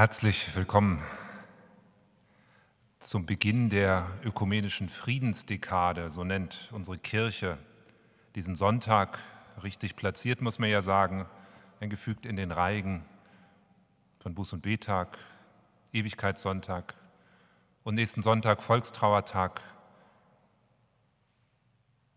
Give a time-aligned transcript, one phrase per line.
[0.00, 1.02] Herzlich willkommen
[3.00, 7.58] zum Beginn der ökumenischen Friedensdekade, so nennt unsere Kirche
[8.34, 9.18] diesen Sonntag,
[9.62, 11.26] richtig platziert muss man ja sagen,
[11.80, 13.04] eingefügt in den Reigen
[14.20, 15.18] von Buß- und Betag,
[15.92, 16.94] Ewigkeitssonntag
[17.84, 19.60] und nächsten Sonntag Volkstrauertag,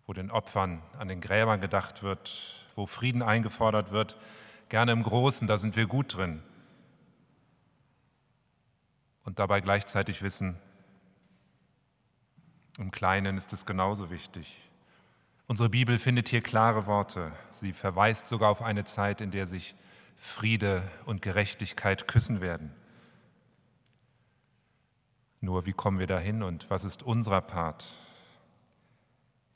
[0.08, 4.18] wo den Opfern an den Gräbern gedacht wird, wo Frieden eingefordert wird,
[4.70, 6.44] gerne im Großen, da sind wir gut drin
[9.24, 10.58] und dabei gleichzeitig wissen,
[12.78, 14.60] im Kleinen ist es genauso wichtig.
[15.48, 17.32] Unsere Bibel findet hier klare Worte.
[17.52, 19.76] Sie verweist sogar auf eine Zeit, in der sich
[20.16, 22.74] Friede und Gerechtigkeit küssen werden.
[25.42, 27.86] Nur wie kommen wir dahin und was ist unser Part?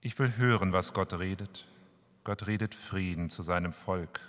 [0.02, 1.66] Ich will hören, was Gott redet.
[2.24, 4.20] Gott redet Frieden zu seinem Volk.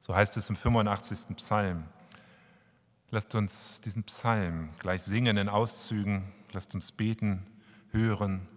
[0.00, 1.36] So heißt es im 85.
[1.36, 1.84] Psalm.
[3.10, 7.46] Lasst uns diesen Psalm gleich singen in Auszügen, lasst uns beten,
[7.90, 8.48] hören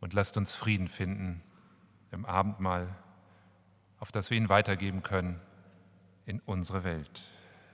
[0.00, 1.42] und lasst uns Frieden finden
[2.10, 2.94] im Abendmahl,
[3.98, 5.40] auf das wir ihn weitergeben können
[6.26, 7.22] in unsere Welt.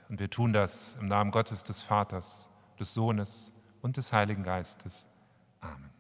[0.09, 3.53] Und wir tun das im Namen Gottes des Vaters, des Sohnes
[3.83, 5.09] und des Heiligen Geistes.
[5.61, 5.94] Amen.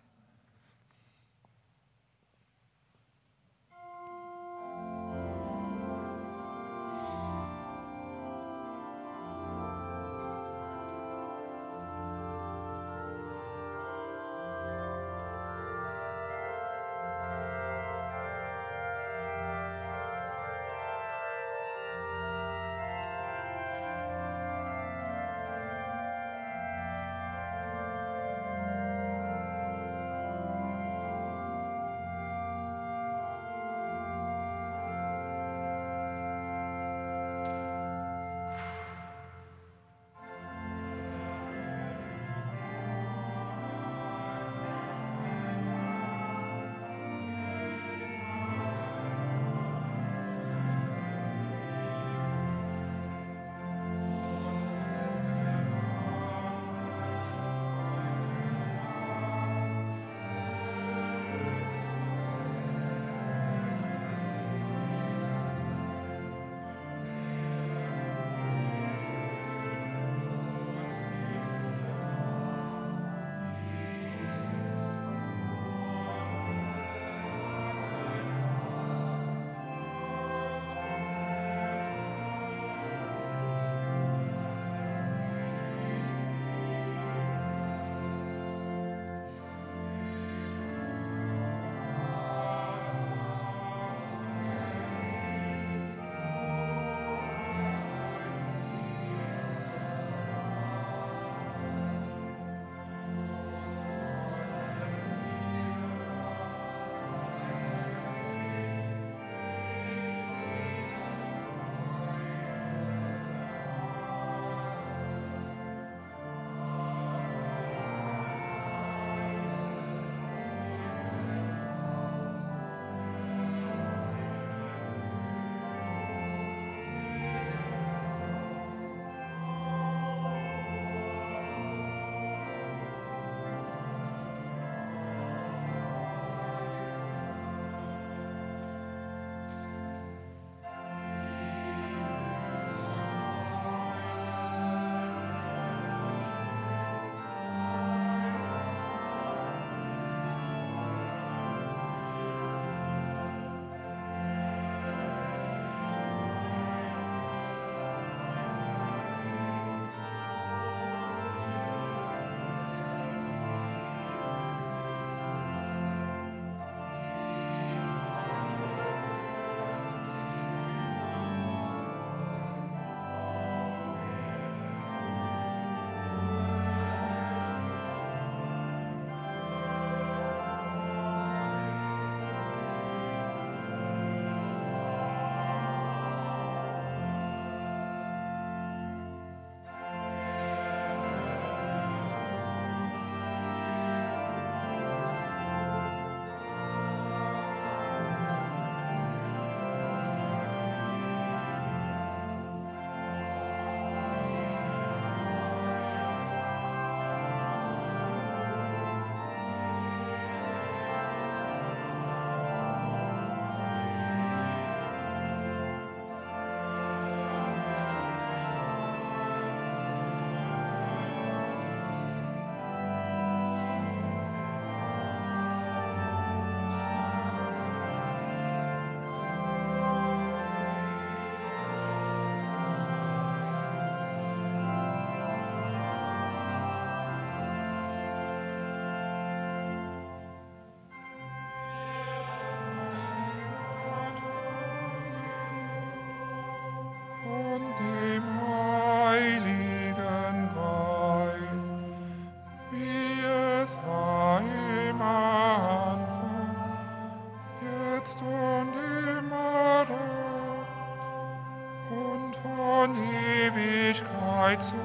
[264.54, 264.83] Ewigkeit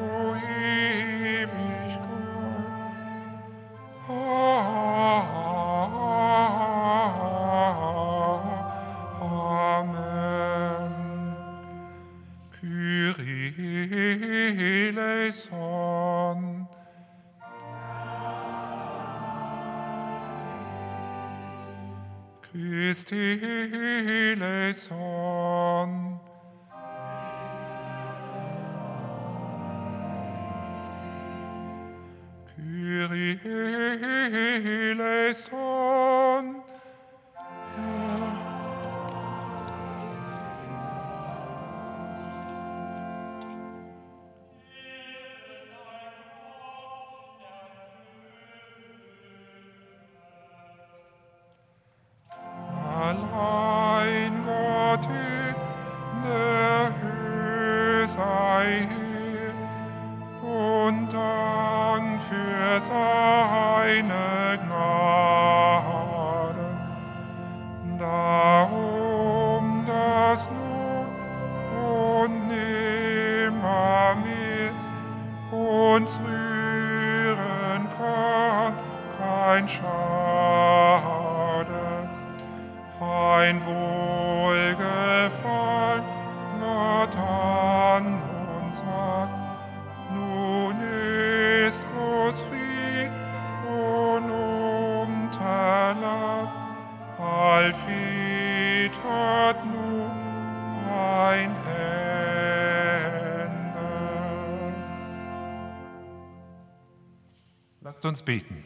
[108.10, 108.64] uns beten.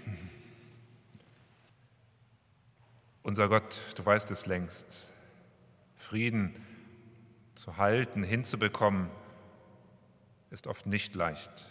[3.22, 4.86] Unser Gott, du weißt es längst,
[5.98, 6.56] Frieden
[7.56, 9.10] zu halten, hinzubekommen,
[10.50, 11.66] ist oft nicht leicht,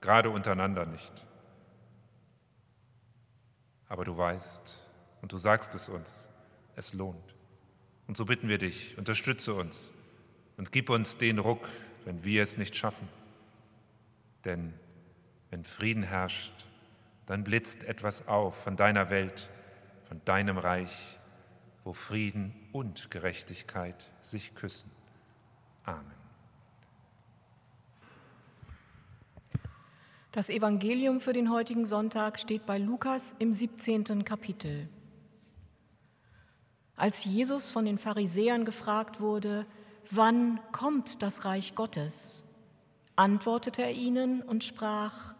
[0.00, 1.26] gerade untereinander nicht.
[3.88, 4.78] Aber du weißt
[5.22, 6.26] und du sagst es uns,
[6.76, 7.34] es lohnt.
[8.06, 9.92] Und so bitten wir dich, unterstütze uns
[10.56, 11.68] und gib uns den Ruck,
[12.04, 13.08] wenn wir es nicht schaffen.
[14.44, 14.74] Denn
[15.50, 16.66] wenn Frieden herrscht,
[17.32, 19.48] dann blitzt etwas auf von deiner Welt,
[20.04, 21.18] von deinem Reich,
[21.82, 24.90] wo Frieden und Gerechtigkeit sich küssen.
[25.86, 26.12] Amen.
[30.30, 34.26] Das Evangelium für den heutigen Sonntag steht bei Lukas im 17.
[34.26, 34.90] Kapitel.
[36.96, 39.64] Als Jesus von den Pharisäern gefragt wurde,
[40.10, 42.44] wann kommt das Reich Gottes,
[43.16, 45.32] antwortete er ihnen und sprach,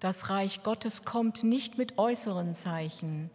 [0.00, 3.30] das Reich Gottes kommt nicht mit äußeren Zeichen.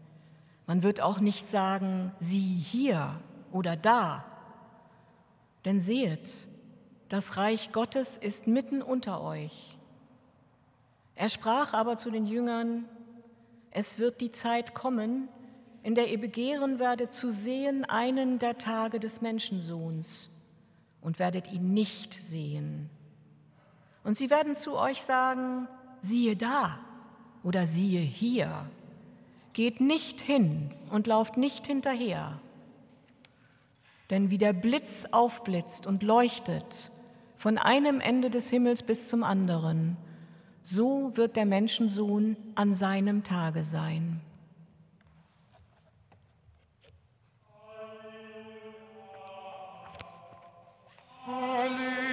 [0.66, 3.20] Man wird auch nicht sagen, sieh hier
[3.52, 4.24] oder da.
[5.66, 6.48] Denn sehet,
[7.10, 9.78] das Reich Gottes ist mitten unter euch.
[11.16, 12.86] Er sprach aber zu den Jüngern,
[13.72, 15.28] es wird die Zeit kommen,
[15.84, 20.30] in der ihr begehren werdet zu sehen einen der Tage des Menschensohns
[21.02, 22.90] und werdet ihn nicht sehen.
[24.04, 25.68] Und sie werden zu euch sagen,
[26.04, 26.78] siehe da
[27.44, 28.70] oder siehe hier.
[29.54, 32.40] Geht nicht hin und lauft nicht hinterher.
[34.10, 36.92] Denn wie der Blitz aufblitzt und leuchtet
[37.36, 39.98] von einem Ende des Himmels bis zum anderen,
[40.64, 44.22] so wird der Menschensohn an seinem Tage sein.
[51.26, 52.13] Halleluja.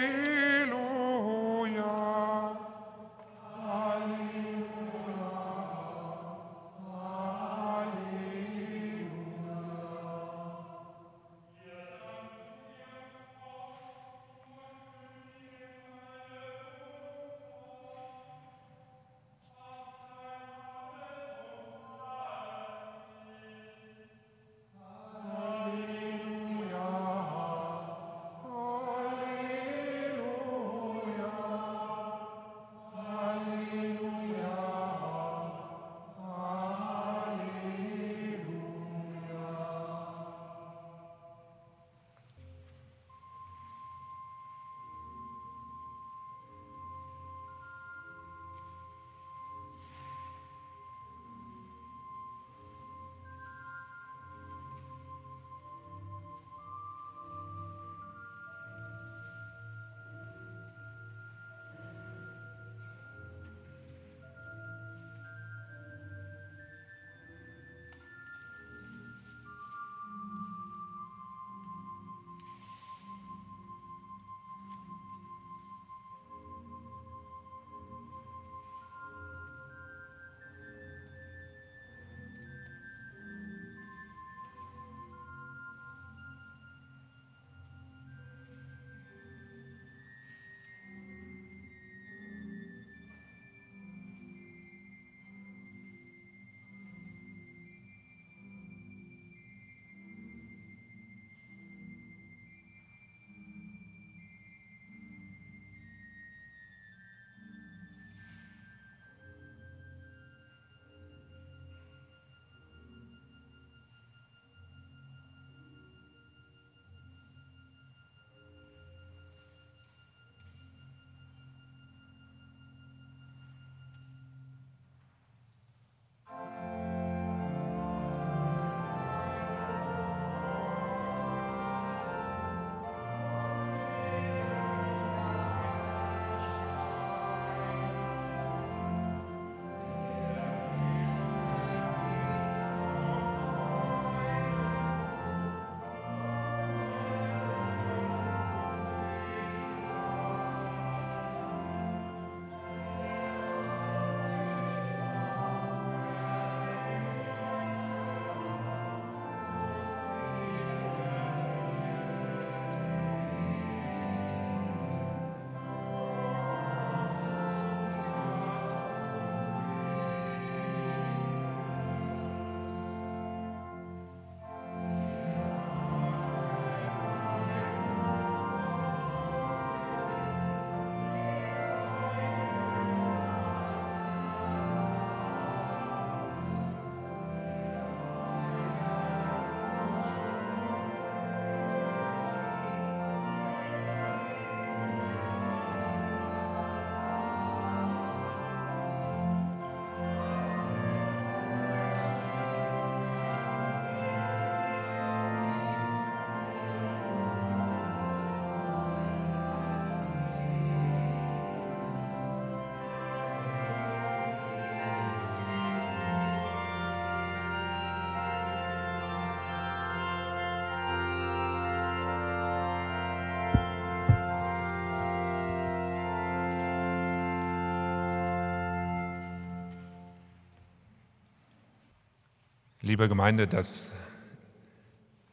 [232.90, 233.92] Liebe Gemeinde, dass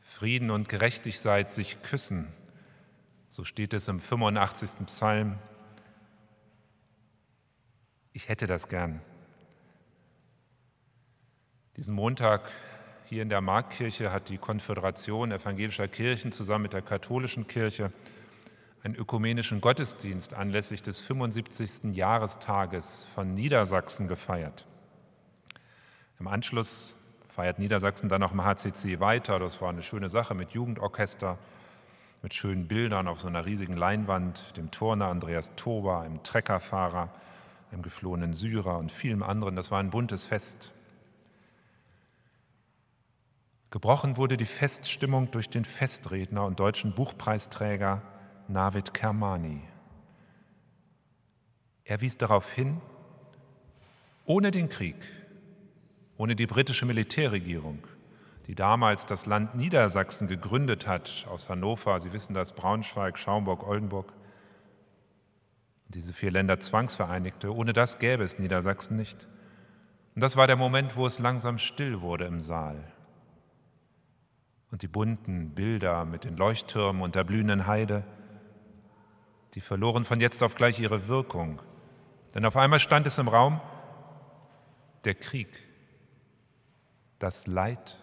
[0.01, 2.31] Frieden und Gerechtigkeit sich küssen,
[3.29, 4.85] so steht es im 85.
[4.85, 5.39] Psalm.
[8.13, 9.01] Ich hätte das gern.
[11.77, 12.51] Diesen Montag
[13.05, 17.91] hier in der Marktkirche hat die Konföderation evangelischer Kirchen zusammen mit der katholischen Kirche
[18.83, 21.95] einen ökumenischen Gottesdienst anlässlich des 75.
[21.95, 24.67] Jahrestages von Niedersachsen gefeiert.
[26.19, 26.93] Im Anschluss
[27.37, 29.37] feiert Niedersachsen dann noch im HCC weiter.
[29.37, 31.37] Das war eine schöne Sache mit Jugendorchester,
[32.23, 37.09] mit schönen Bildern auf so einer riesigen Leinwand, dem Turner Andreas Toba, einem Treckerfahrer,
[37.71, 39.55] einem geflohenen Syrer und vielem anderen.
[39.55, 40.73] Das war ein buntes Fest.
[43.69, 48.01] Gebrochen wurde die Feststimmung durch den Festredner und deutschen Buchpreisträger
[48.47, 49.61] Navid Kermani.
[51.83, 52.81] Er wies darauf hin,
[54.25, 54.95] ohne den Krieg,
[56.17, 57.79] ohne die britische Militärregierung,
[58.47, 64.13] die damals das Land Niedersachsen gegründet hat, aus Hannover, Sie wissen das, Braunschweig, Schaumburg, Oldenburg,
[65.89, 69.27] diese vier Länder zwangsvereinigte, ohne das gäbe es Niedersachsen nicht.
[70.15, 72.83] Und das war der Moment, wo es langsam still wurde im Saal.
[74.71, 78.03] Und die bunten Bilder mit den Leuchttürmen und der blühenden Heide,
[79.53, 81.61] die verloren von jetzt auf gleich ihre Wirkung.
[82.33, 83.61] Denn auf einmal stand es im Raum,
[85.05, 85.66] der Krieg,
[87.19, 87.97] das Leid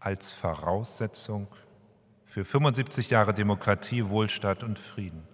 [0.00, 1.48] als Voraussetzung
[2.24, 5.26] für 75 Jahre Demokratie, Wohlstand und Frieden.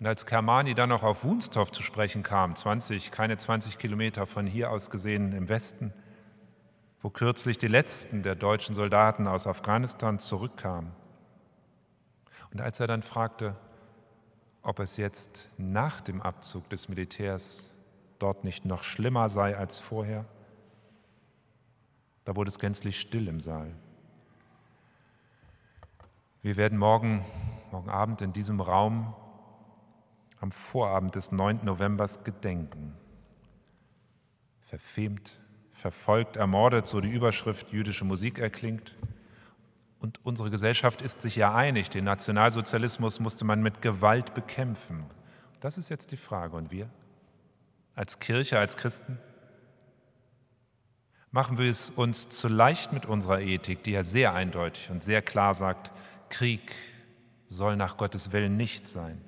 [0.00, 4.46] Und als Kermani dann noch auf Wunstorf zu sprechen kam, 20, keine 20 Kilometer von
[4.46, 5.92] hier aus gesehen im Westen,
[7.02, 10.92] wo kürzlich die letzten der deutschen Soldaten aus Afghanistan zurückkamen,
[12.50, 13.54] und als er dann fragte,
[14.62, 17.70] ob es jetzt nach dem Abzug des Militärs
[18.18, 20.24] dort nicht noch schlimmer sei als vorher,
[22.28, 23.72] da wurde es gänzlich still im Saal.
[26.42, 27.24] Wir werden morgen,
[27.72, 29.14] morgen Abend in diesem Raum
[30.38, 31.60] am Vorabend des 9.
[31.64, 32.92] Novembers gedenken.
[34.60, 35.40] Verfemt,
[35.72, 38.94] verfolgt, ermordet, so die Überschrift jüdische Musik erklingt.
[39.98, 45.06] Und unsere Gesellschaft ist sich ja einig, den Nationalsozialismus musste man mit Gewalt bekämpfen.
[45.60, 46.58] Das ist jetzt die Frage.
[46.58, 46.90] Und wir
[47.94, 49.18] als Kirche, als Christen?
[51.38, 55.22] Machen wir es uns zu leicht mit unserer Ethik, die ja sehr eindeutig und sehr
[55.22, 55.92] klar sagt,
[56.30, 56.74] Krieg
[57.46, 59.20] soll nach Gottes Willen nicht sein.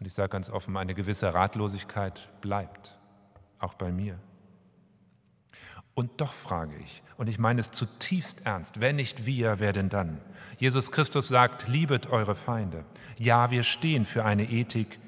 [0.00, 2.98] Und ich sage ganz offen, eine gewisse Ratlosigkeit bleibt,
[3.60, 4.18] auch bei mir.
[5.94, 9.88] Und doch frage ich, und ich meine es zutiefst ernst, wenn nicht wir, wer denn
[9.88, 10.20] dann?
[10.58, 12.84] Jesus Christus sagt, liebet eure Feinde.
[13.18, 14.98] Ja, wir stehen für eine Ethik,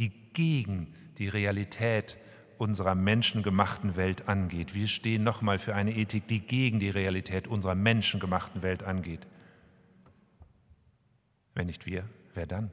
[0.00, 2.16] die gegen die Realität
[2.60, 4.74] unserer menschengemachten Welt angeht.
[4.74, 9.26] Wir stehen nochmal für eine Ethik, die gegen die Realität unserer menschengemachten Welt angeht.
[11.54, 12.70] Wenn nicht wir, wer dann?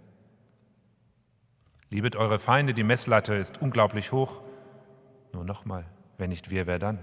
[1.89, 4.41] Liebet eure Feinde, die Messlatte ist unglaublich hoch.
[5.31, 5.85] Nur nochmal,
[6.17, 6.99] wenn nicht wir, wer dann?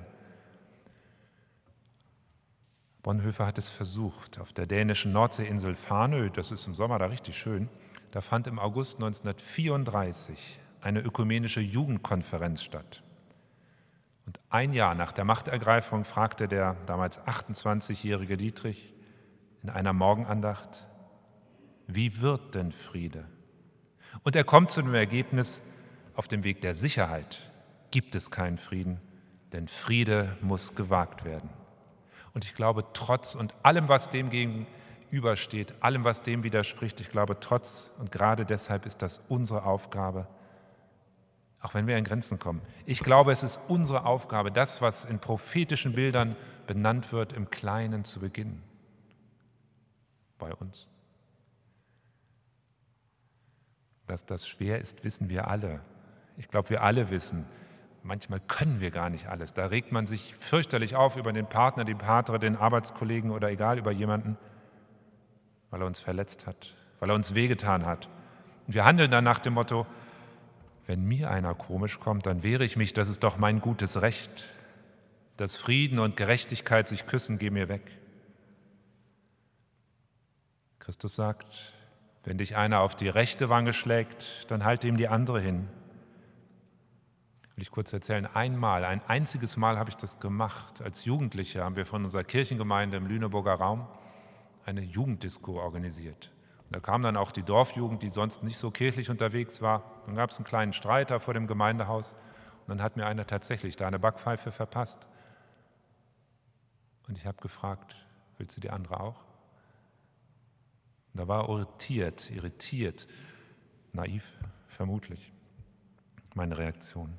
[3.03, 4.39] Bonhoeffer hat es versucht.
[4.39, 7.71] Auf der dänischen Nordseeinsel Farnö, das ist im Sommer da richtig schön,
[8.11, 13.03] da fand im August 1934 eine ökumenische Jugendkonferenz statt.
[14.27, 18.93] Und ein Jahr nach der Machtergreifung fragte der damals 28-jährige Dietrich
[19.63, 20.87] in einer Morgenandacht,
[21.87, 23.25] wie wird denn Friede?
[24.23, 25.63] Und er kommt zu dem Ergebnis,
[26.15, 27.41] auf dem Weg der Sicherheit
[27.91, 29.01] gibt es keinen Frieden,
[29.53, 31.49] denn Friede muss gewagt werden.
[32.35, 37.39] Und ich glaube, trotz und allem, was dem gegenübersteht, allem, was dem widerspricht, ich glaube,
[37.41, 40.27] trotz und gerade deshalb ist das unsere Aufgabe,
[41.65, 42.61] auch wenn wir an Grenzen kommen.
[42.85, 48.05] Ich glaube, es ist unsere Aufgabe, das, was in prophetischen Bildern benannt wird, im Kleinen
[48.05, 48.63] zu beginnen.
[50.39, 50.87] Bei uns.
[54.07, 55.81] Dass das schwer ist, wissen wir alle.
[56.37, 57.47] Ich glaube, wir alle wissen,
[58.03, 59.55] manchmal können wir gar nicht alles.
[59.55, 63.79] Da regt man sich fürchterlich auf über den Partner, die Partnerin, den Arbeitskollegen oder egal
[63.79, 64.37] über jemanden,
[65.71, 68.11] weil er uns verletzt hat, weil er uns wehgetan hat.
[68.67, 69.87] Und wir handeln dann nach dem Motto,
[70.87, 74.45] wenn mir einer komisch kommt, dann wehre ich mich, das ist doch mein gutes Recht.
[75.37, 77.83] Dass Frieden und Gerechtigkeit sich küssen, geh mir weg.
[80.79, 81.73] Christus sagt,
[82.25, 85.69] wenn dich einer auf die rechte Wange schlägt, dann halte ihm die andere hin
[87.55, 90.83] will ich kurz erzählen, einmal, ein einziges Mal habe ich das gemacht.
[90.83, 93.87] Als Jugendliche haben wir von unserer Kirchengemeinde im Lüneburger Raum
[94.65, 96.31] eine Jugenddisco organisiert.
[96.75, 99.85] Da kam dann auch die Dorfjugend, die sonst nicht so kirchlich unterwegs war.
[100.07, 102.15] Dann gab es einen kleinen Streit da vor dem Gemeindehaus.
[102.63, 105.07] Und dann hat mir einer tatsächlich da eine Backpfeife verpasst.
[107.07, 107.95] Und ich habe gefragt,
[108.39, 109.21] willst du die andere auch?
[111.13, 113.07] Und da war irritiert, irritiert,
[113.93, 115.33] naiv, vermutlich,
[116.35, 117.17] meine Reaktion.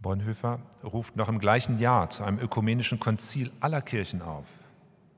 [0.00, 4.48] Bonhoeffer ruft noch im gleichen Jahr zu einem ökumenischen Konzil aller Kirchen auf,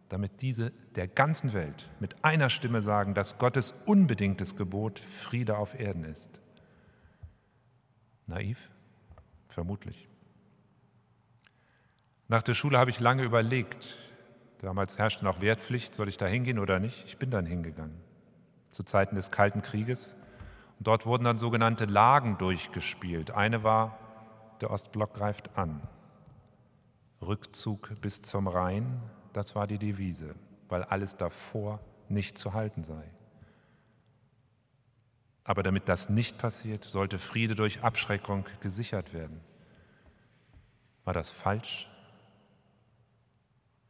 [0.09, 5.79] damit diese der ganzen Welt mit einer Stimme sagen, dass Gottes unbedingtes Gebot Friede auf
[5.79, 6.29] Erden ist.
[8.27, 8.59] Naiv?
[9.49, 10.09] Vermutlich.
[12.29, 13.99] Nach der Schule habe ich lange überlegt.
[14.59, 17.05] Damals herrschte noch Wertpflicht, soll ich da hingehen oder nicht?
[17.07, 17.97] Ich bin dann hingegangen.
[18.71, 20.15] Zu Zeiten des Kalten Krieges.
[20.79, 23.31] Und dort wurden dann sogenannte Lagen durchgespielt.
[23.31, 23.99] Eine war,
[24.61, 25.81] der Ostblock greift an.
[27.23, 29.01] Rückzug bis zum Rhein,
[29.37, 30.35] das war die Devise,
[30.69, 33.05] weil alles davor nicht zu halten sei.
[35.45, 39.41] Aber damit das nicht passiert, sollte Friede durch Abschreckung gesichert werden.
[41.05, 41.89] War das falsch?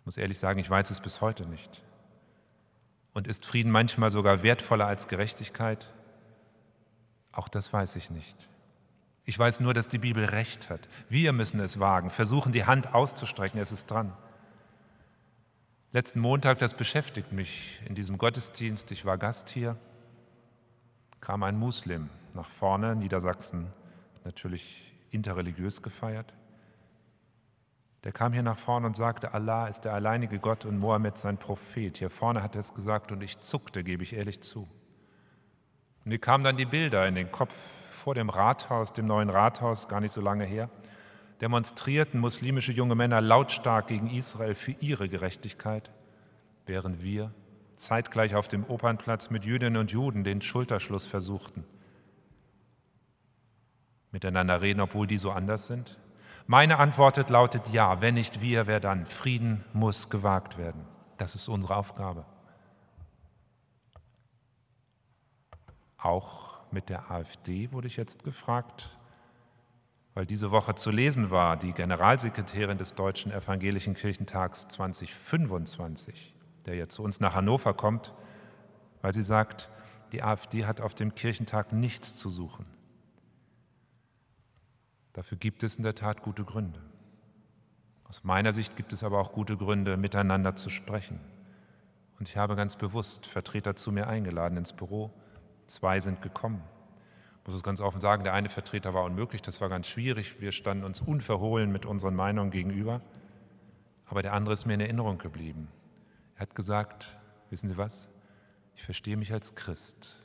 [0.01, 1.81] Ich muss ehrlich sagen, ich weiß es bis heute nicht.
[3.15, 5.95] Und ist Frieden manchmal sogar wertvoller als Gerechtigkeit?
[7.31, 8.49] Auch das weiß ich nicht.
[9.25, 10.89] Ich weiß nur, dass die Bibel recht hat.
[11.09, 14.13] Wir müssen es wagen, versuchen die Hand auszustrecken, es ist dran.
[15.97, 19.79] Letzten Montag, das beschäftigt mich in diesem Gottesdienst, ich war Gast hier,
[21.23, 23.69] kam ein Muslim nach vorne, Niedersachsen,
[24.23, 26.35] natürlich interreligiös gefeiert.
[28.05, 31.39] Der kam hier nach vorne und sagte, Allah ist der alleinige Gott und Mohammed sein
[31.39, 31.97] Prophet.
[31.97, 34.69] Hier vorne hat er es gesagt und ich zuckte, gebe ich ehrlich zu.
[36.05, 37.57] Mir kamen dann die Bilder in den Kopf
[37.91, 40.69] vor dem Rathaus, dem neuen Rathaus, gar nicht so lange her,
[41.41, 45.91] demonstrierten muslimische junge Männer lautstark gegen Israel für ihre Gerechtigkeit,
[46.67, 47.33] während wir
[47.77, 51.65] zeitgleich auf dem Opernplatz mit Jüdinnen und Juden den Schulterschluss versuchten.
[54.13, 55.99] Miteinander reden, obwohl die so anders sind?
[56.47, 59.05] Meine Antwort lautet ja, wenn nicht wir, wer dann?
[59.05, 60.87] Frieden muss gewagt werden.
[61.19, 62.25] Das ist unsere Aufgabe.
[65.99, 68.97] Auch mit der AfD wurde ich jetzt gefragt,
[70.17, 76.95] weil diese Woche zu lesen war, die Generalsekretärin des Deutschen Evangelischen Kirchentags 2025, der jetzt
[76.95, 78.15] zu uns nach Hannover kommt,
[79.03, 79.69] weil sie sagt,
[80.13, 82.65] die AfD hat auf dem Kirchentag nichts zu suchen.
[85.13, 86.81] Dafür gibt es in der Tat gute Gründe.
[88.05, 91.21] Aus meiner Sicht gibt es aber auch gute Gründe, miteinander zu sprechen.
[92.19, 95.11] Und ich habe ganz bewusst Vertreter zu mir eingeladen ins Büro.
[95.67, 96.63] Zwei sind gekommen.
[97.47, 100.41] Muss es ganz offen sagen, der eine Vertreter war unmöglich, das war ganz schwierig.
[100.41, 103.01] Wir standen uns unverhohlen mit unseren Meinungen gegenüber.
[104.07, 105.69] Aber der andere ist mir in Erinnerung geblieben.
[106.35, 107.17] Er hat gesagt,
[107.51, 108.09] wissen Sie was,
[108.75, 110.17] ich verstehe mich als Christ.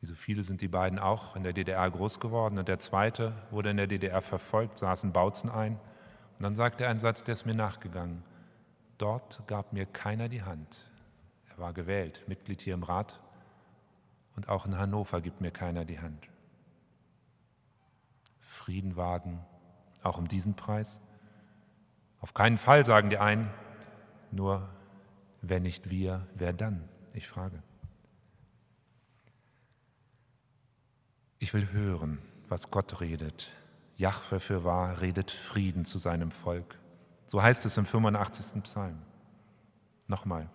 [0.00, 2.58] Wie so viele sind die beiden auch in der DDR groß geworden.
[2.58, 5.80] Und der zweite wurde in der DDR verfolgt, saß in Bautzen ein.
[6.36, 8.22] Und dann sagte er einen Satz, der ist mir nachgegangen.
[8.98, 10.76] Dort gab mir keiner die Hand.
[11.48, 13.20] Er war gewählt, Mitglied hier im Rat.
[14.36, 16.28] Und auch in Hannover gibt mir keiner die Hand.
[18.40, 19.44] Frieden wagen,
[20.02, 21.00] auch um diesen Preis?
[22.20, 23.50] Auf keinen Fall, sagen die einen.
[24.30, 24.68] Nur,
[25.42, 26.88] wenn nicht wir, wer dann?
[27.12, 27.62] Ich frage.
[31.38, 32.18] Ich will hören,
[32.48, 33.50] was Gott redet.
[33.96, 36.78] Jahwe für wahr redet Frieden zu seinem Volk.
[37.26, 38.62] So heißt es im 85.
[38.62, 39.02] Psalm.
[40.06, 40.48] Nochmal,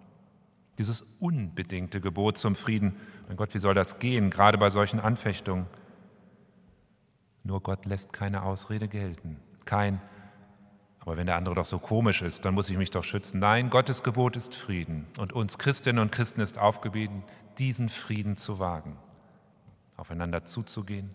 [0.80, 2.96] dieses unbedingte Gebot zum Frieden.
[3.28, 5.68] Mein Gott, wie soll das gehen, gerade bei solchen Anfechtungen?
[7.44, 9.38] Nur Gott lässt keine Ausrede gelten.
[9.66, 10.02] Kein,
[11.00, 13.40] aber wenn der andere doch so komisch ist, dann muss ich mich doch schützen.
[13.40, 15.08] Nein, Gottes Gebot ist Frieden.
[15.18, 17.24] Und uns Christinnen und Christen ist aufgebieten,
[17.60, 18.98] diesen Frieden zu wagen
[20.00, 21.14] aufeinander zuzugehen,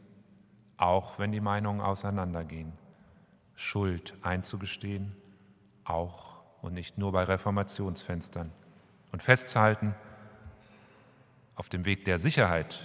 [0.76, 2.74] auch wenn die Meinungen auseinandergehen,
[3.54, 5.16] Schuld einzugestehen,
[5.84, 8.52] auch und nicht nur bei Reformationsfenstern
[9.14, 9.94] und festzuhalten,
[11.54, 12.80] auf dem Weg der Sicherheit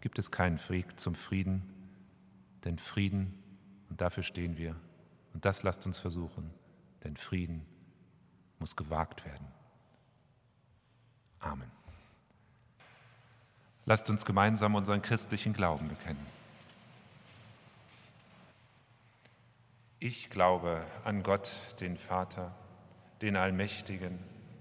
[0.00, 1.62] gibt es keinen Weg zum Frieden,
[2.64, 3.34] denn Frieden,
[3.90, 4.74] und dafür stehen wir,
[5.34, 6.50] und das lasst uns versuchen,
[7.04, 7.66] denn Frieden
[8.58, 9.46] muss gewagt werden.
[11.40, 11.70] Amen.
[13.84, 16.26] Lasst uns gemeinsam unseren christlichen Glauben bekennen.
[19.98, 22.54] Ich glaube an Gott, den Vater,
[23.20, 24.18] den Allmächtigen,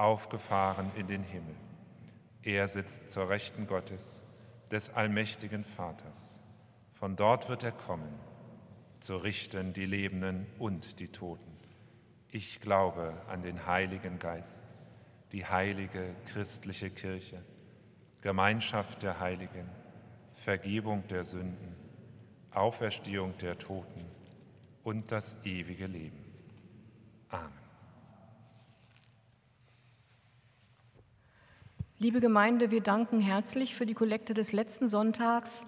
[0.00, 1.54] aufgefahren in den Himmel.
[2.42, 4.22] Er sitzt zur Rechten Gottes,
[4.70, 6.40] des allmächtigen Vaters.
[6.92, 8.18] Von dort wird er kommen,
[9.00, 11.50] zu richten die Lebenden und die Toten.
[12.28, 14.64] Ich glaube an den Heiligen Geist,
[15.32, 17.42] die heilige christliche Kirche,
[18.20, 19.68] Gemeinschaft der Heiligen,
[20.34, 21.74] Vergebung der Sünden,
[22.52, 24.04] Auferstehung der Toten
[24.82, 26.24] und das ewige Leben.
[27.28, 27.59] Amen.
[32.02, 35.66] Liebe Gemeinde, wir danken herzlich für die Kollekte des letzten Sonntags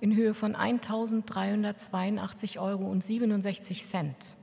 [0.00, 4.36] in Höhe von 1.382 Euro und 67 Cent.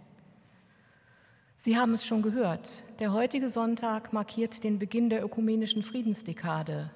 [1.58, 6.92] Sie haben es schon gehört, der heutige Sonntag markiert den Beginn der ökumenischen Friedensdekade.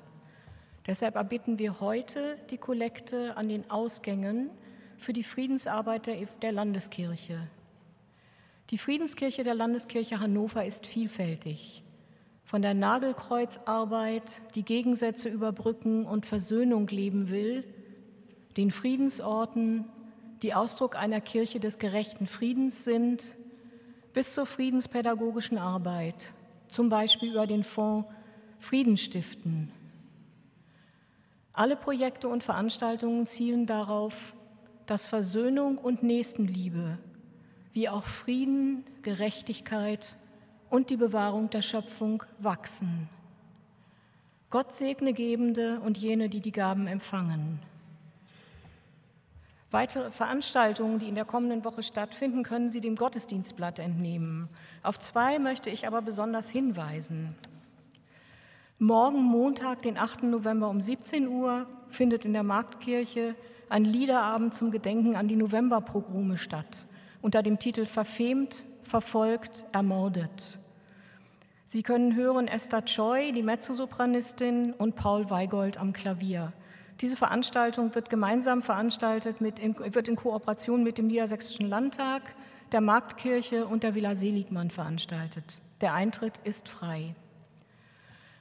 [0.85, 4.51] Deshalb erbitten wir heute die Kollekte an den Ausgängen
[4.99, 6.11] für die Friedensarbeit
[6.43, 7.39] der, Landeskirche.
[8.69, 11.81] Die Friedenskirche der Landeskirche Hannover ist vielfältig.
[12.47, 17.65] Von der Nagelkreuzarbeit, die Gegensätze überbrücken und Versöhnung leben will,
[18.55, 19.83] den Friedensorten,
[20.43, 23.35] die Ausdruck einer Kirche des gerechten Friedens sind,
[24.13, 26.31] bis zur friedenspädagogischen Arbeit,
[26.69, 28.07] zum Beispiel über den Fonds
[28.59, 29.73] Friedensstiften.
[31.51, 34.33] Alle Projekte und Veranstaltungen zielen darauf,
[34.85, 36.97] dass Versöhnung und Nächstenliebe,
[37.73, 40.15] wie auch Frieden, Gerechtigkeit
[40.69, 43.09] und die Bewahrung der Schöpfung wachsen.
[44.49, 47.59] Gott segne Gebende und jene, die die Gaben empfangen.
[49.69, 54.47] Weitere Veranstaltungen, die in der kommenden Woche stattfinden, können Sie dem Gottesdienstblatt entnehmen.
[54.81, 57.35] Auf zwei möchte ich aber besonders hinweisen.
[58.79, 60.23] Morgen Montag, den 8.
[60.23, 63.35] November um 17 Uhr, findet in der Marktkirche
[63.69, 66.87] ein Liederabend zum Gedenken an die Novemberpogrome statt,
[67.21, 70.57] unter dem Titel Verfemt, verfolgt, ermordet.
[71.65, 76.53] Sie können hören Esther Choi, die Mezzosopranistin, und Paul Weigold am Klavier.
[77.01, 82.21] Diese Veranstaltung wird gemeinsam veranstaltet, mit, wird in Kooperation mit dem Niedersächsischen Landtag,
[82.71, 85.61] der Marktkirche und der Villa Seligmann veranstaltet.
[85.81, 87.13] Der Eintritt ist frei.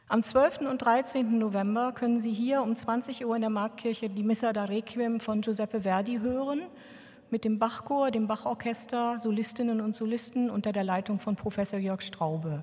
[0.08, 0.60] Am 12.
[0.60, 1.36] und 13.
[1.36, 5.40] November können Sie hier um 20 Uhr in der Marktkirche die Missa da Requiem von
[5.40, 6.62] Giuseppe Verdi hören,
[7.30, 12.62] mit dem Bachchor, dem Bachorchester, Solistinnen und Solisten unter der Leitung von Professor Jörg Straube.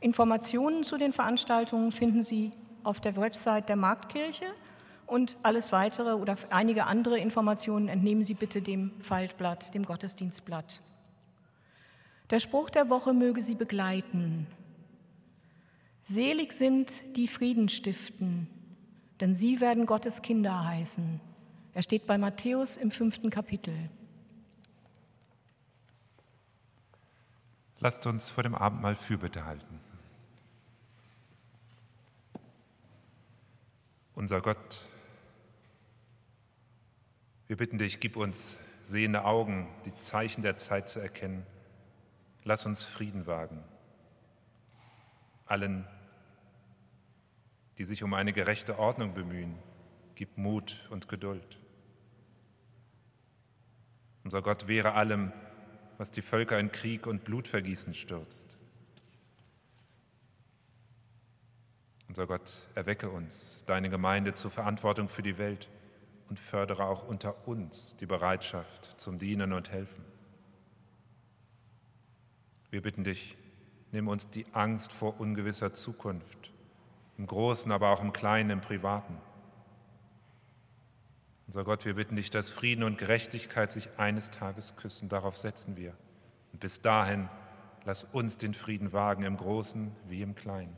[0.00, 4.46] Informationen zu den Veranstaltungen finden Sie auf der Website der Marktkirche
[5.06, 10.80] und alles weitere oder einige andere Informationen entnehmen Sie bitte dem Faltblatt, dem Gottesdienstblatt.
[12.30, 14.46] Der Spruch der Woche möge Sie begleiten.
[16.02, 18.46] Selig sind die Frieden stiften,
[19.20, 21.20] denn sie werden Gottes Kinder heißen.
[21.76, 23.90] Er steht bei Matthäus im fünften Kapitel.
[27.80, 29.78] Lasst uns vor dem Abendmahl Fürbitte halten.
[34.14, 34.86] Unser Gott,
[37.46, 41.44] wir bitten dich, gib uns sehende Augen, die Zeichen der Zeit zu erkennen.
[42.44, 43.62] Lass uns Frieden wagen.
[45.44, 45.86] Allen,
[47.76, 49.58] die sich um eine gerechte Ordnung bemühen.
[50.14, 51.58] Gib Mut und Geduld.
[54.26, 55.32] Unser Gott wehre allem,
[55.98, 58.58] was die Völker in Krieg und Blutvergießen stürzt.
[62.08, 65.68] Unser Gott, erwecke uns, deine Gemeinde zur Verantwortung für die Welt
[66.28, 70.04] und fördere auch unter uns die Bereitschaft zum Dienen und Helfen.
[72.70, 73.38] Wir bitten dich,
[73.92, 76.52] nimm uns die Angst vor ungewisser Zukunft
[77.16, 79.18] im Großen, aber auch im Kleinen, im Privaten.
[81.46, 85.08] Unser Gott, wir bitten dich, dass Frieden und Gerechtigkeit sich eines Tages küssen.
[85.08, 85.94] Darauf setzen wir.
[86.52, 87.28] Und bis dahin,
[87.84, 90.76] lass uns den Frieden wagen, im Großen wie im Kleinen.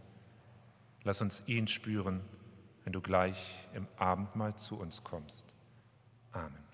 [1.05, 2.21] Lass uns ihn spüren,
[2.85, 5.47] wenn du gleich im Abendmahl zu uns kommst.
[6.33, 6.68] Amen.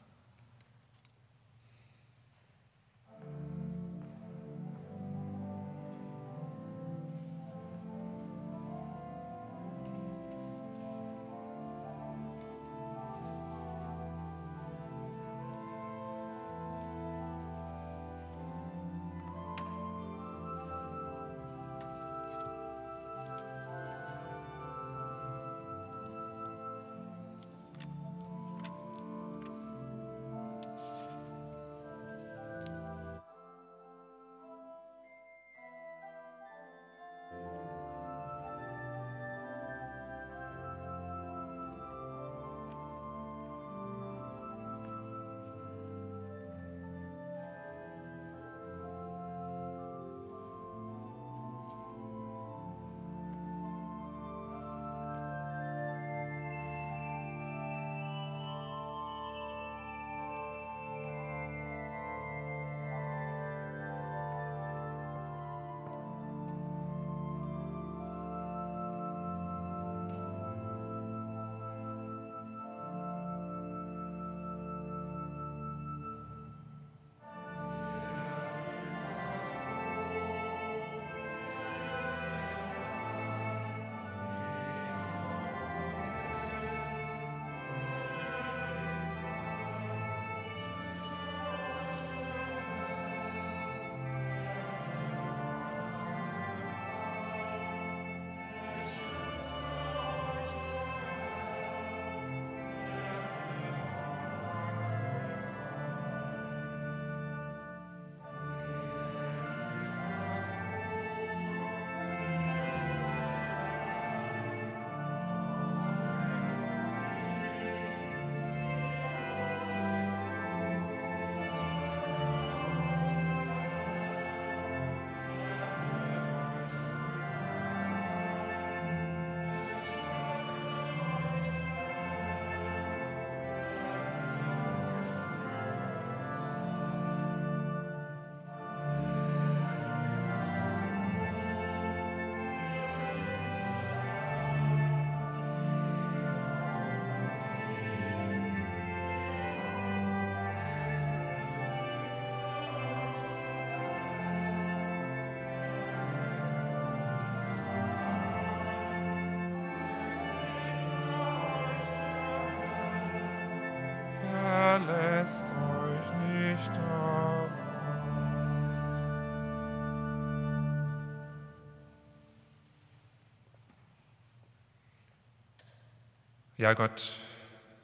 [176.65, 177.13] Ja, Gott,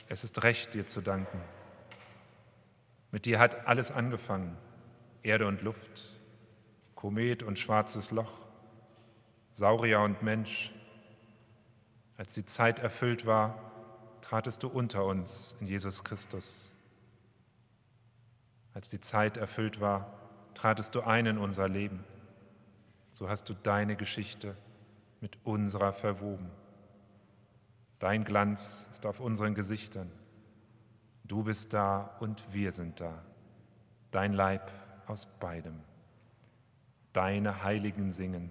[0.09, 1.39] es ist recht, dir zu danken.
[3.11, 4.57] Mit dir hat alles angefangen,
[5.23, 6.19] Erde und Luft,
[6.95, 8.41] Komet und schwarzes Loch,
[9.53, 10.73] Saurier und Mensch.
[12.17, 13.71] Als die Zeit erfüllt war,
[14.23, 16.75] tratest du unter uns in Jesus Christus.
[18.73, 20.11] Als die Zeit erfüllt war,
[20.55, 22.03] tratest du ein in unser Leben.
[23.13, 24.57] So hast du deine Geschichte
[25.21, 26.51] mit unserer verwoben.
[28.01, 30.11] Dein Glanz ist auf unseren Gesichtern.
[31.25, 33.23] Du bist da und wir sind da.
[34.11, 34.73] Dein Leib
[35.07, 35.81] aus beidem.
[37.13, 38.51] Deine Heiligen singen,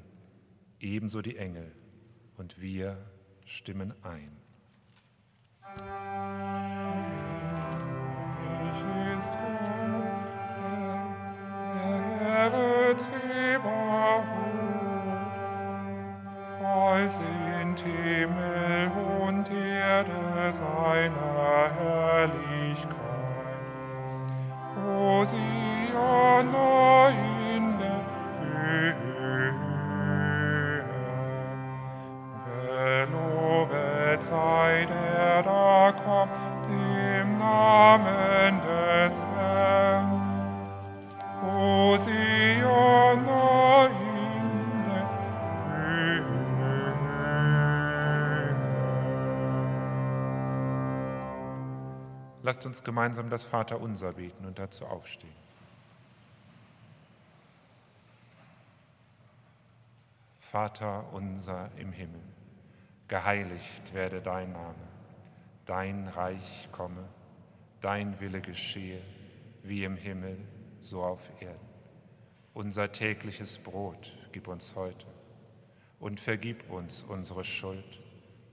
[0.79, 1.71] ebenso die Engel,
[2.37, 2.95] und wir
[3.43, 4.37] stimmen ein.
[9.17, 9.49] Ist Gott,
[12.21, 14.25] der Zebaoth,
[16.59, 19.18] voll sind Himmel und
[19.89, 22.99] Erde seiner Herrlichkeit.
[24.87, 26.47] O Sion,
[27.55, 28.01] in der
[28.53, 29.53] Höhe,
[33.07, 40.21] gelobet sei der da kommt, im Namen des Herrn.
[41.43, 43.25] O Sion,
[52.49, 55.35] Lasst uns gemeinsam das Vaterunser beten und dazu aufstehen.
[60.39, 62.23] Vater unser im Himmel,
[63.07, 64.87] geheiligt werde dein Name,
[65.67, 67.07] dein Reich komme,
[67.81, 69.03] dein Wille geschehe,
[69.61, 70.35] wie im Himmel,
[70.79, 71.69] so auf Erden.
[72.55, 75.05] Unser tägliches Brot gib uns heute
[75.99, 77.99] und vergib uns unsere Schuld,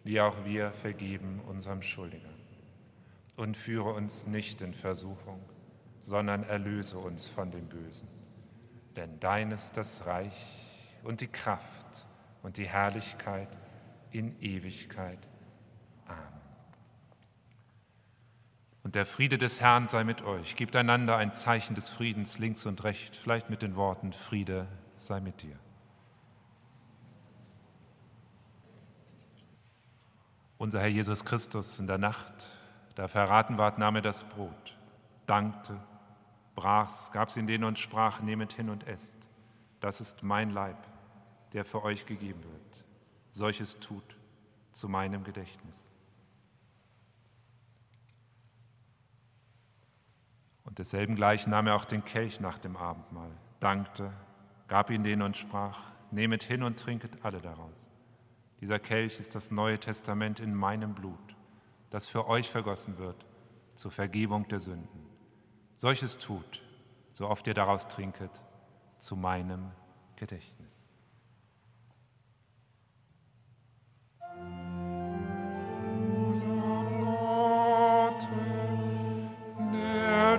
[0.04, 2.35] wie auch wir vergeben unserem Schuldigern.
[3.36, 5.40] Und führe uns nicht in Versuchung,
[6.00, 8.08] sondern erlöse uns von dem Bösen.
[8.96, 10.34] Denn dein ist das Reich
[11.04, 12.06] und die Kraft
[12.42, 13.48] und die Herrlichkeit
[14.10, 15.18] in Ewigkeit.
[16.06, 16.40] Amen.
[18.82, 20.54] Und der Friede des Herrn sei mit euch.
[20.54, 25.20] Gebt einander ein Zeichen des Friedens links und rechts, vielleicht mit den Worten Friede sei
[25.20, 25.58] mit dir.
[30.56, 32.52] Unser Herr Jesus Christus in der Nacht,
[32.96, 34.76] da verraten ward, nahm er das Brot,
[35.26, 35.78] dankte,
[36.54, 39.18] brach's, gab's ihn denen und sprach, nehmet hin und esst.
[39.80, 40.78] Das ist mein Leib,
[41.52, 42.84] der für euch gegeben wird.
[43.30, 44.16] Solches tut
[44.72, 45.90] zu meinem Gedächtnis.
[50.64, 53.30] Und desselben gleich nahm er auch den Kelch nach dem Abendmahl,
[53.60, 54.10] dankte,
[54.68, 55.80] gab ihn denen und sprach,
[56.10, 57.86] nehmet hin und trinket alle daraus.
[58.62, 61.35] Dieser Kelch ist das Neue Testament in meinem Blut,
[61.90, 63.26] das für euch vergossen wird
[63.74, 65.06] zur Vergebung der Sünden.
[65.76, 66.62] Solches tut,
[67.12, 68.42] so oft ihr daraus trinket,
[68.98, 69.70] zu meinem
[70.16, 70.86] Gedächtnis.
[78.16, 78.84] Gottes,
[79.72, 80.38] der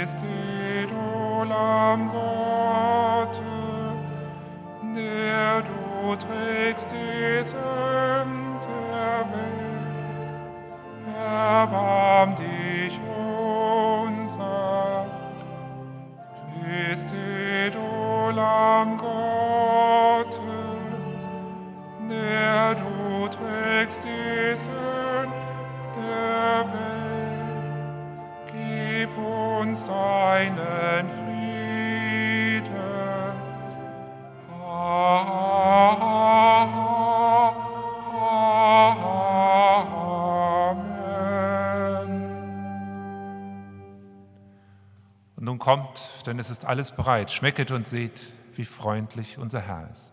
[0.00, 3.42] Christi, du Lamm Gottes,
[4.96, 10.48] der du trägst die Sünden der Welt,
[11.22, 12.98] erbarm dich
[14.08, 15.06] unser.
[16.64, 20.40] Christi, du Lamm Gottes,
[22.08, 25.29] der du trägst die Sünden
[29.70, 32.74] uns deinen Frieden.
[34.42, 35.30] Amen.
[45.36, 47.30] Und nun kommt, denn es ist alles bereit.
[47.30, 50.12] Schmecket und seht, wie freundlich unser Herr ist.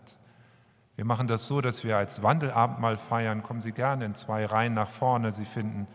[0.94, 3.42] Wir machen das so, dass wir als Wandelabendmahl feiern.
[3.42, 5.32] Kommen Sie gerne in zwei Reihen nach vorne.
[5.32, 5.88] Sie finden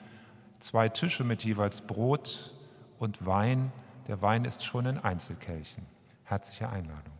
[0.60, 2.54] zwei Tische mit jeweils Brot
[3.00, 3.72] und Wein.
[4.08, 5.86] Der Wein ist schon in Einzelkelchen.
[6.24, 7.13] Herzliche Einladung.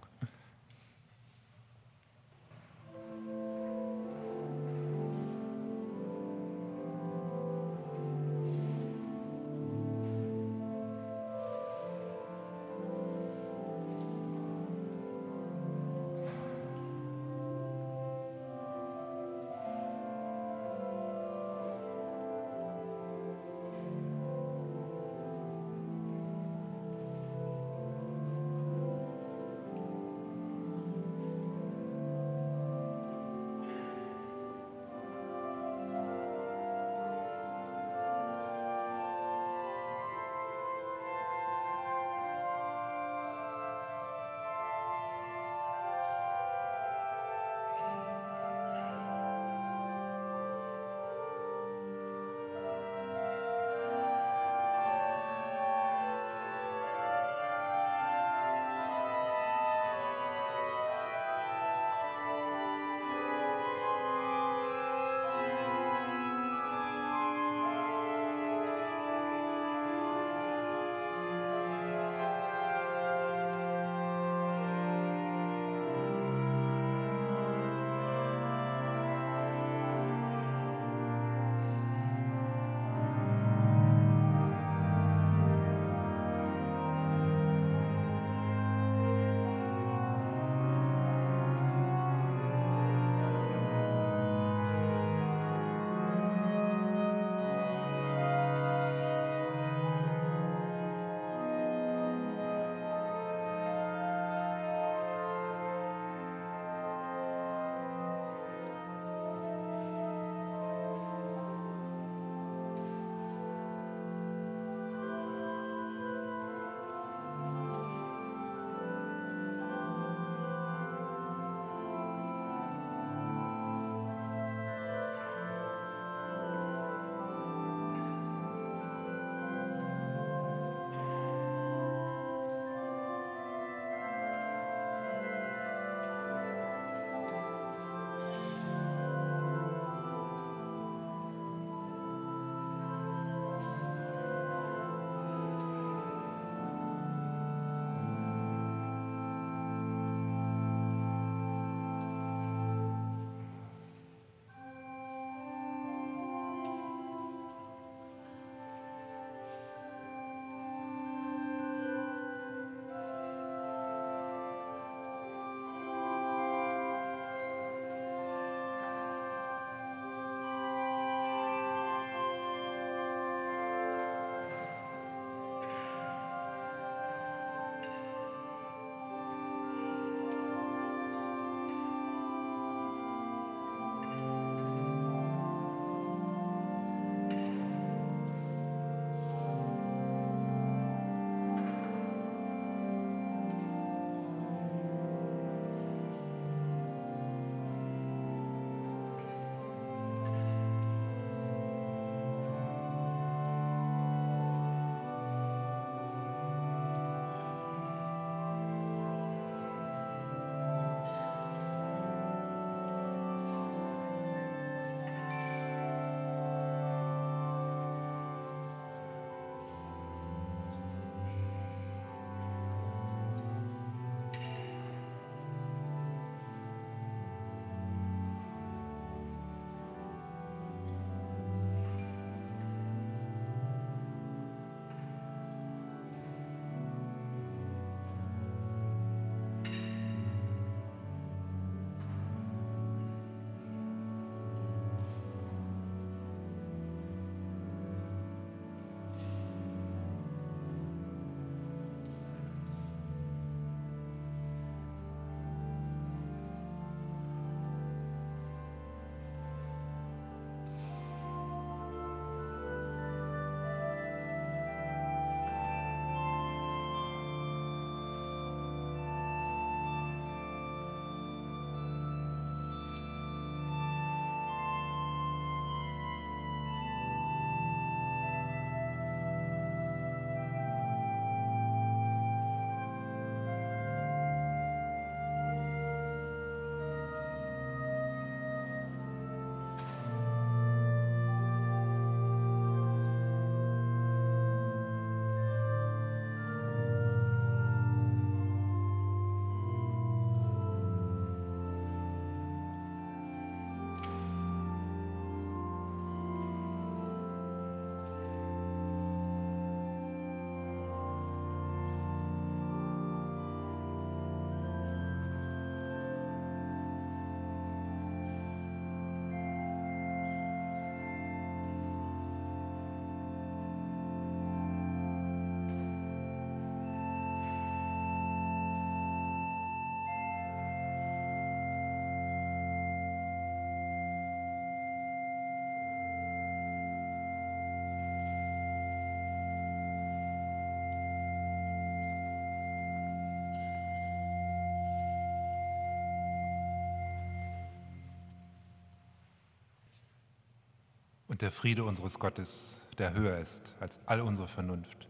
[351.34, 355.08] Und der Friede unseres Gottes, der höher ist als all unsere Vernunft,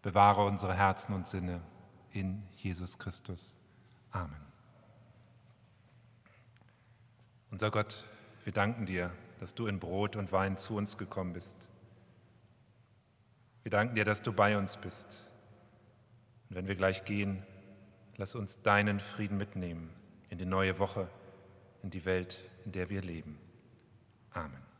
[0.00, 1.60] bewahre unsere Herzen und Sinne
[2.12, 3.56] in Jesus Christus.
[4.12, 4.40] Amen.
[7.50, 8.04] Unser Gott,
[8.44, 11.56] wir danken dir, dass du in Brot und Wein zu uns gekommen bist.
[13.64, 15.28] Wir danken dir, dass du bei uns bist.
[16.50, 17.42] Und wenn wir gleich gehen,
[18.16, 19.90] lass uns deinen Frieden mitnehmen
[20.30, 21.08] in die neue Woche,
[21.82, 23.40] in die Welt, in der wir leben.
[24.30, 24.71] Amen.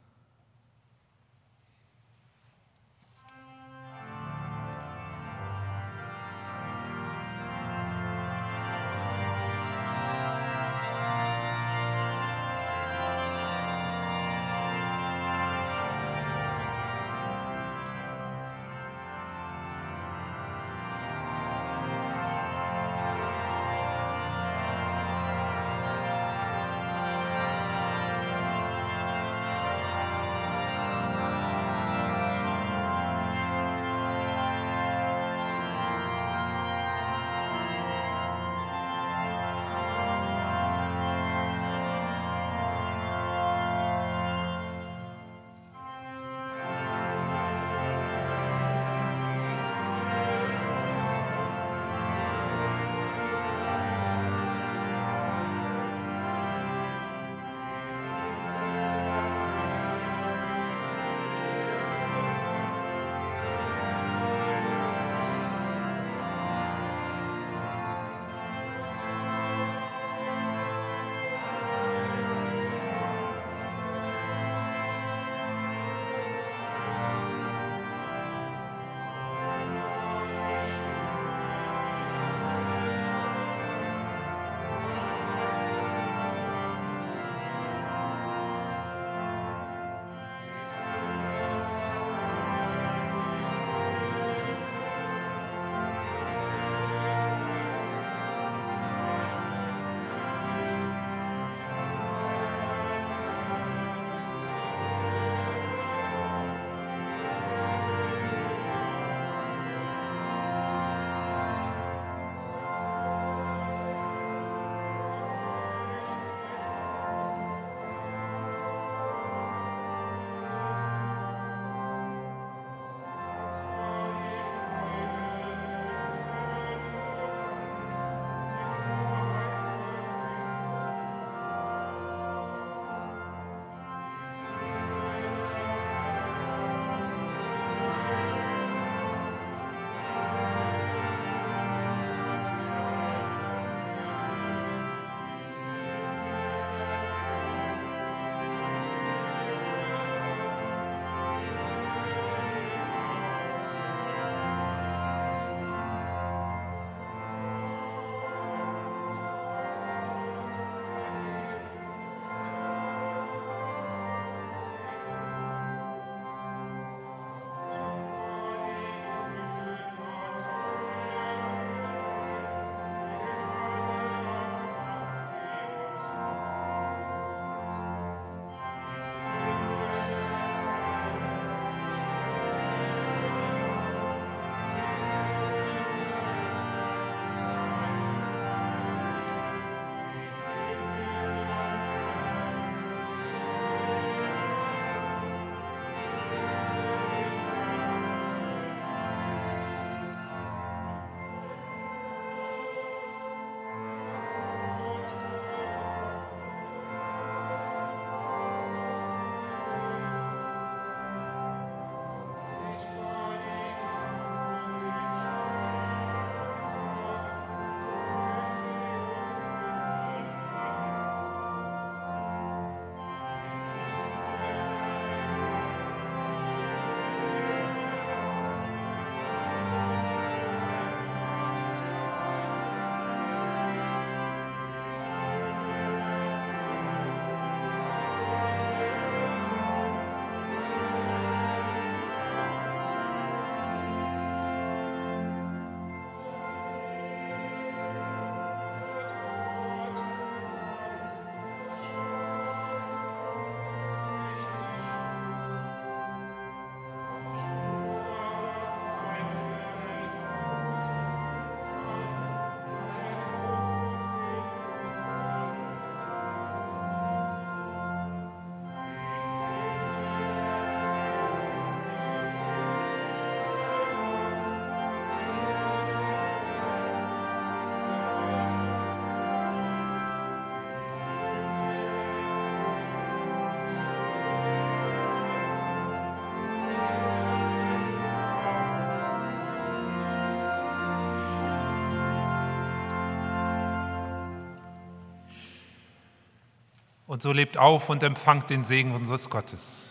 [297.13, 299.91] Und so lebt auf und empfangt den Segen unseres Gottes.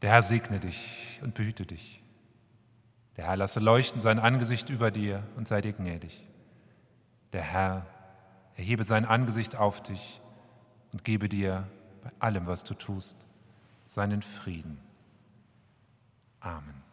[0.00, 2.02] Der Herr segne dich und behüte dich.
[3.18, 6.24] Der Herr lasse leuchten sein Angesicht über dir und sei dir gnädig.
[7.34, 7.84] Der Herr
[8.56, 10.22] erhebe sein Angesicht auf dich
[10.94, 11.68] und gebe dir
[12.02, 13.18] bei allem, was du tust,
[13.88, 14.80] seinen Frieden.
[16.40, 16.87] Amen.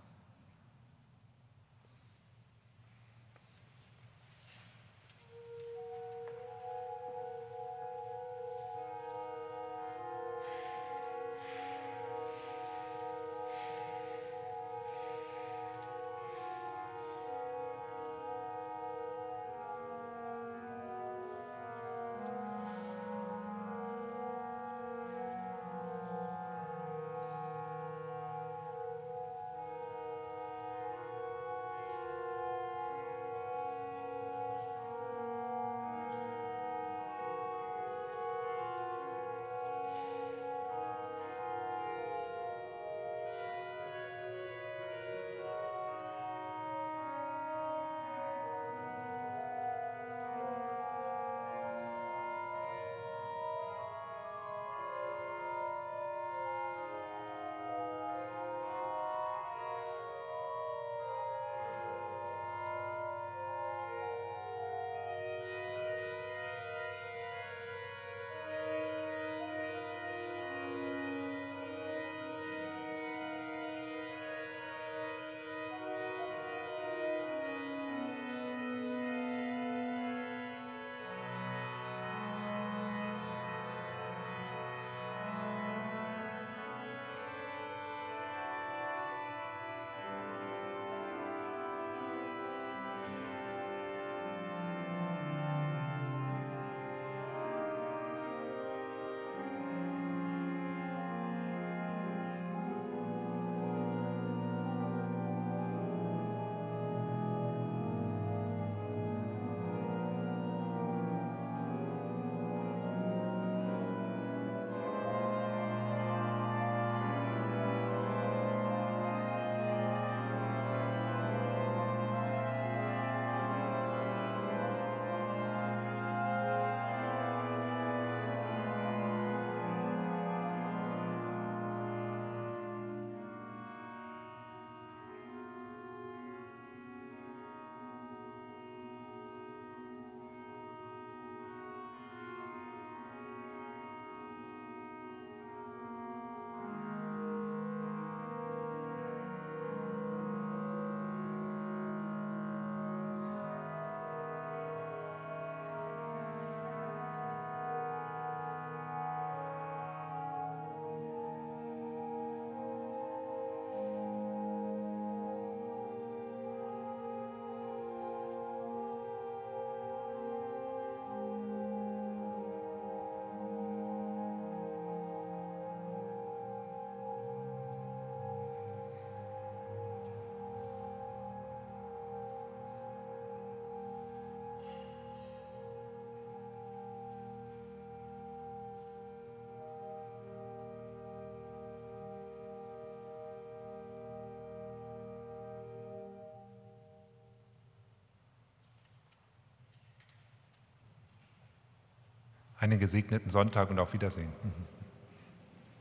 [202.57, 204.31] Einen gesegneten Sonntag und auf Wiedersehen.